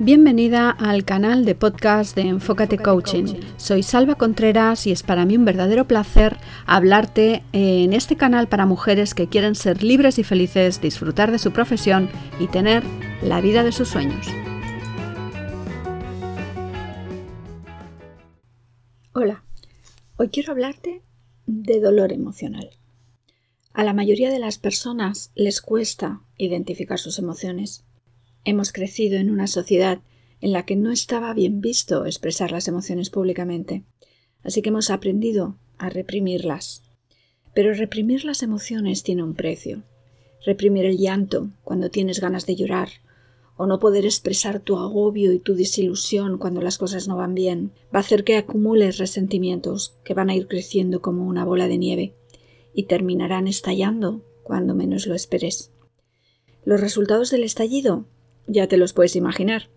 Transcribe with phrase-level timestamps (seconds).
[0.00, 3.34] Bienvenida al canal de podcast de Enfócate Coaching.
[3.56, 6.36] Soy Salva Contreras y es para mí un verdadero placer
[6.66, 11.50] hablarte en este canal para mujeres que quieren ser libres y felices, disfrutar de su
[11.50, 12.08] profesión
[12.38, 12.84] y tener
[13.22, 14.28] la vida de sus sueños.
[19.14, 19.42] Hola,
[20.16, 21.02] hoy quiero hablarte
[21.46, 22.70] de dolor emocional.
[23.72, 27.84] A la mayoría de las personas les cuesta identificar sus emociones
[28.44, 30.00] Hemos crecido en una sociedad
[30.40, 33.84] en la que no estaba bien visto expresar las emociones públicamente,
[34.42, 36.82] así que hemos aprendido a reprimirlas.
[37.54, 39.82] Pero reprimir las emociones tiene un precio.
[40.44, 42.88] Reprimir el llanto cuando tienes ganas de llorar,
[43.56, 47.72] o no poder expresar tu agobio y tu desilusión cuando las cosas no van bien,
[47.92, 51.76] va a hacer que acumules resentimientos que van a ir creciendo como una bola de
[51.76, 52.14] nieve
[52.72, 55.72] y terminarán estallando cuando menos lo esperes.
[56.64, 58.06] Los resultados del estallido
[58.48, 59.70] ya te los puedes imaginar.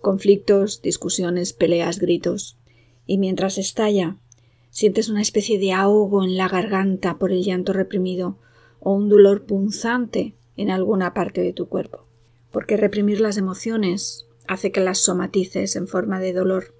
[0.00, 2.58] Conflictos, discusiones, peleas, gritos.
[3.06, 4.18] Y mientras estalla,
[4.70, 8.38] sientes una especie de ahogo en la garganta por el llanto reprimido
[8.80, 12.06] o un dolor punzante en alguna parte de tu cuerpo.
[12.52, 16.74] Porque reprimir las emociones hace que las somatices en forma de dolor.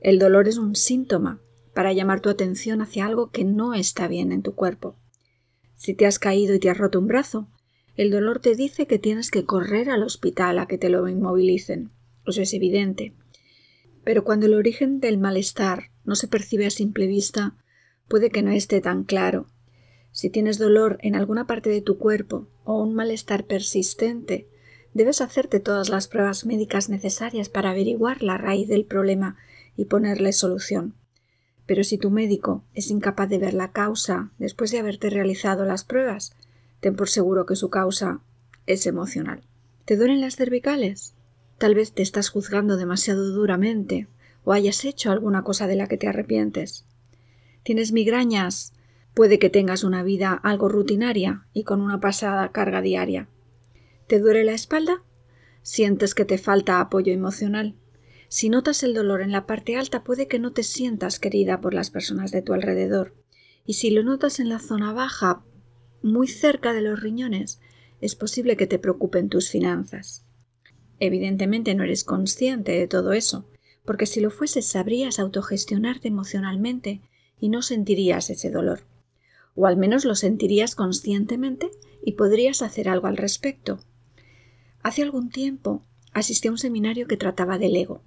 [0.00, 1.40] El dolor es un síntoma
[1.74, 4.96] para llamar tu atención hacia algo que no está bien en tu cuerpo.
[5.76, 7.48] Si te has caído y te has roto un brazo,
[7.98, 11.90] el dolor te dice que tienes que correr al hospital a que te lo inmovilicen.
[12.24, 13.12] Eso es evidente.
[14.04, 17.56] Pero cuando el origen del malestar no se percibe a simple vista,
[18.06, 19.48] puede que no esté tan claro.
[20.12, 24.46] Si tienes dolor en alguna parte de tu cuerpo o un malestar persistente,
[24.94, 29.36] debes hacerte todas las pruebas médicas necesarias para averiguar la raíz del problema
[29.76, 30.94] y ponerle solución.
[31.66, 35.82] Pero si tu médico es incapaz de ver la causa después de haberte realizado las
[35.82, 36.36] pruebas,
[36.80, 38.20] ten por seguro que su causa
[38.66, 39.42] es emocional.
[39.84, 41.14] ¿Te duelen las cervicales?
[41.58, 44.06] Tal vez te estás juzgando demasiado duramente
[44.44, 46.86] o hayas hecho alguna cosa de la que te arrepientes.
[47.62, 48.72] ¿Tienes migrañas?
[49.14, 53.28] Puede que tengas una vida algo rutinaria y con una pasada carga diaria.
[54.06, 55.02] ¿Te duele la espalda?
[55.62, 57.74] ¿Sientes que te falta apoyo emocional?
[58.28, 61.74] Si notas el dolor en la parte alta puede que no te sientas querida por
[61.74, 63.14] las personas de tu alrededor.
[63.64, 65.42] Y si lo notas en la zona baja
[66.02, 67.60] muy cerca de los riñones,
[68.00, 70.24] es posible que te preocupen tus finanzas.
[71.00, 73.46] Evidentemente no eres consciente de todo eso,
[73.84, 77.00] porque si lo fueses sabrías autogestionarte emocionalmente
[77.40, 78.80] y no sentirías ese dolor.
[79.54, 81.70] O al menos lo sentirías conscientemente
[82.02, 83.80] y podrías hacer algo al respecto.
[84.82, 85.82] Hace algún tiempo
[86.12, 88.02] asistí a un seminario que trataba del ego.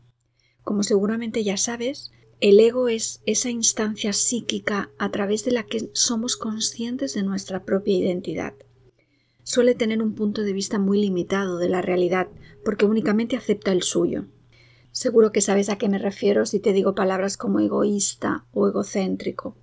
[0.64, 5.92] Como seguramente ya sabes, el ego es esa instancia psíquica a través de la que
[5.94, 8.56] somos conscientes de nuestra propia identidad.
[9.44, 12.30] Suele tener un punto de vista muy limitado de la realidad
[12.66, 14.26] porque únicamente acepta el suyo.
[14.92, 19.56] Seguro que sabes a qué me refiero si te digo palabras como egoísta o egocéntrico.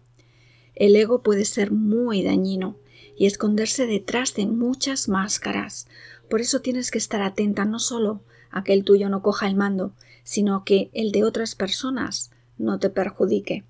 [0.77, 2.77] El ego puede ser muy dañino
[3.17, 5.89] y esconderse detrás de muchas máscaras.
[6.31, 9.57] Por eso tienes que estar atenta no solo a que el tuyo no coja el
[9.57, 13.65] mando, sino que el de otras personas no te perjudique.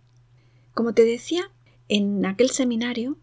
[0.75, 1.51] Como te decía,
[1.89, 3.17] en aquel seminario,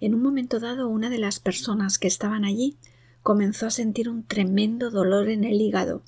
[0.00, 2.76] en un momento dado una de las personas que estaban allí
[3.22, 6.02] comenzó a sentir un tremendo dolor en el hígado.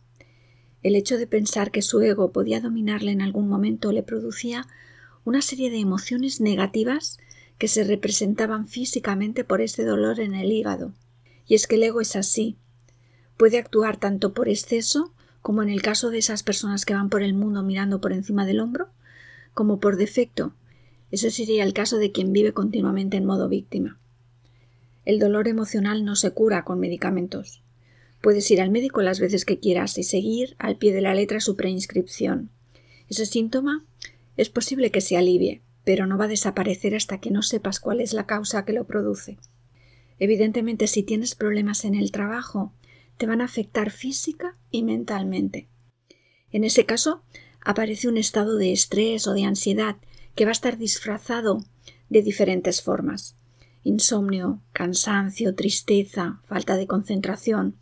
[0.83, 4.67] El hecho de pensar que su ego podía dominarle en algún momento le producía
[5.25, 7.19] una serie de emociones negativas
[7.59, 10.93] que se representaban físicamente por ese dolor en el hígado.
[11.47, 12.57] Y es que el ego es así.
[13.37, 15.13] Puede actuar tanto por exceso
[15.43, 18.47] como en el caso de esas personas que van por el mundo mirando por encima
[18.47, 18.89] del hombro,
[19.55, 20.55] como por defecto.
[21.11, 23.99] Ese sería el caso de quien vive continuamente en modo víctima.
[25.05, 27.63] El dolor emocional no se cura con medicamentos.
[28.21, 31.41] Puedes ir al médico las veces que quieras y seguir al pie de la letra
[31.41, 32.51] su preinscripción.
[33.09, 33.85] Ese síntoma
[34.37, 38.01] es posible que se alivie, pero no va a desaparecer hasta que no sepas cuál
[38.01, 39.39] es la causa que lo produce.
[40.19, 42.73] Evidentemente, si tienes problemas en el trabajo,
[43.19, 45.69] te van a afectar física y mentalmente.
[46.53, 47.23] En ese caso,
[47.65, 49.97] aparece un estado de estrés o de ansiedad
[50.35, 51.65] que va a estar disfrazado
[52.09, 53.37] de diferentes formas.
[53.85, 57.77] Insomnio, cansancio, tristeza, falta de concentración.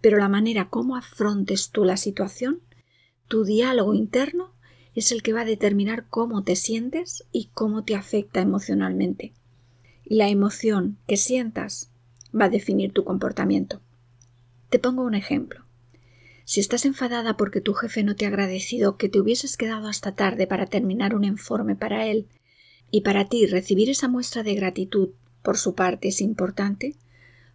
[0.00, 2.60] Pero la manera como afrontes tú la situación,
[3.28, 4.54] tu diálogo interno,
[4.94, 9.32] es el que va a determinar cómo te sientes y cómo te afecta emocionalmente.
[10.04, 11.90] Y la emoción que sientas
[12.34, 13.80] va a definir tu comportamiento.
[14.70, 15.67] Te pongo un ejemplo.
[16.48, 20.12] Si estás enfadada porque tu jefe no te ha agradecido que te hubieses quedado hasta
[20.12, 22.26] tarde para terminar un informe para él,
[22.90, 25.10] y para ti recibir esa muestra de gratitud
[25.42, 26.96] por su parte es importante,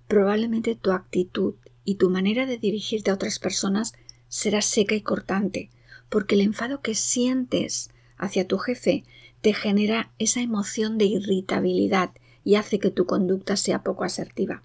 [0.07, 3.93] probablemente tu actitud y tu manera de dirigirte a otras personas
[4.27, 5.71] será seca y cortante,
[6.07, 9.05] porque el enfado que sientes hacia tu jefe
[9.41, 12.11] te genera esa emoción de irritabilidad
[12.45, 14.61] y hace que tu conducta sea poco asertiva.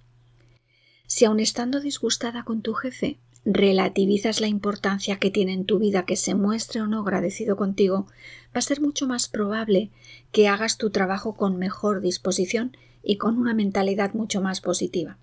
[1.06, 3.18] Si aun estando disgustada con tu jefe,
[3.50, 8.06] relativizas la importancia que tiene en tu vida que se muestre o no agradecido contigo,
[8.54, 9.90] va a ser mucho más probable
[10.32, 15.16] que hagas tu trabajo con mejor disposición y con una mentalidad mucho más positiva.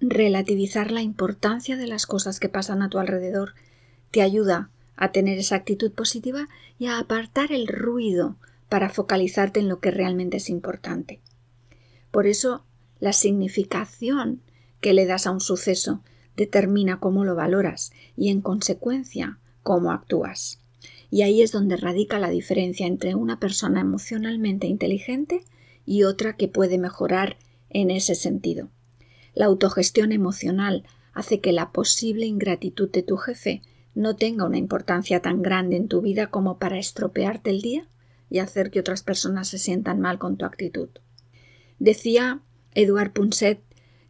[0.00, 3.54] Relativizar la importancia de las cosas que pasan a tu alrededor
[4.10, 6.48] te ayuda a tener esa actitud positiva
[6.78, 8.36] y a apartar el ruido
[8.68, 11.20] para focalizarte en lo que realmente es importante.
[12.10, 12.66] Por eso,
[13.00, 14.42] la significación
[14.82, 16.02] que le das a un suceso
[16.36, 20.60] determina cómo lo valoras y, en consecuencia, cómo actúas.
[21.10, 25.44] Y ahí es donde radica la diferencia entre una persona emocionalmente inteligente
[25.84, 27.36] y otra que puede mejorar
[27.70, 28.68] en ese sentido.
[29.34, 33.62] La autogestión emocional hace que la posible ingratitud de tu jefe
[33.94, 37.88] no tenga una importancia tan grande en tu vida como para estropearte el día
[38.28, 40.88] y hacer que otras personas se sientan mal con tu actitud.
[41.78, 42.40] Decía
[42.74, 43.62] Eduard Punset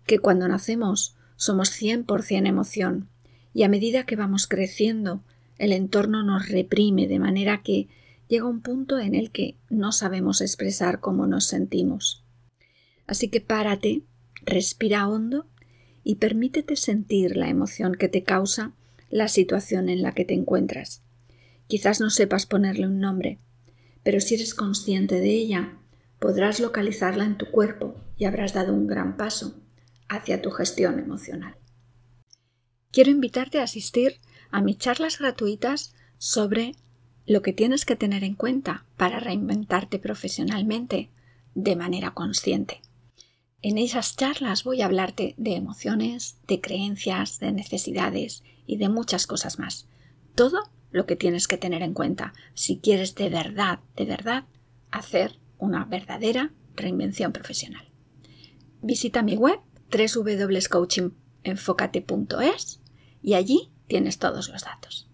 [0.06, 3.08] que cuando nacemos somos 100% emoción
[3.54, 5.22] y a medida que vamos creciendo
[5.58, 7.88] el entorno nos reprime de manera que
[8.28, 12.24] llega un punto en el que no sabemos expresar cómo nos sentimos.
[13.06, 14.02] Así que párate,
[14.42, 15.46] respira hondo
[16.04, 18.72] y permítete sentir la emoción que te causa
[19.08, 21.02] la situación en la que te encuentras.
[21.68, 23.38] Quizás no sepas ponerle un nombre,
[24.02, 25.78] pero si eres consciente de ella,
[26.18, 29.62] podrás localizarla en tu cuerpo y habrás dado un gran paso
[30.08, 31.56] hacia tu gestión emocional.
[32.90, 34.20] Quiero invitarte a asistir
[34.50, 36.74] a mis charlas gratuitas sobre
[37.26, 41.10] lo que tienes que tener en cuenta para reinventarte profesionalmente
[41.54, 42.82] de manera consciente.
[43.62, 49.26] En esas charlas voy a hablarte de emociones, de creencias, de necesidades y de muchas
[49.26, 49.88] cosas más.
[50.34, 54.44] Todo lo que tienes que tener en cuenta si quieres de verdad, de verdad,
[54.90, 57.88] hacer una verdadera reinvención profesional.
[58.82, 59.58] Visita mi web
[59.90, 62.80] www.coachingenfocate.es
[63.22, 65.10] y allí tienes todos los datos.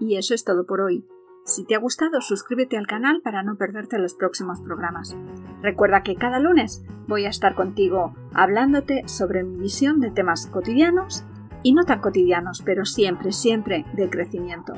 [0.00, 1.06] Y eso es todo por hoy.
[1.44, 5.16] Si te ha gustado, suscríbete al canal para no perderte los próximos programas.
[5.60, 11.24] Recuerda que cada lunes voy a estar contigo hablándote sobre mi visión de temas cotidianos
[11.64, 14.74] y no tan cotidianos, pero siempre, siempre de crecimiento.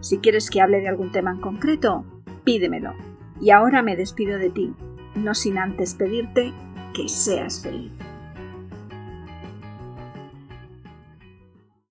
[0.00, 2.04] Si quieres que hable de algún tema en concreto,
[2.44, 2.94] pídemelo.
[3.40, 4.74] Y ahora me despido de ti,
[5.14, 6.52] no sin antes pedirte
[6.94, 7.92] que seas feliz.